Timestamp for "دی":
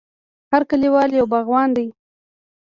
1.77-1.87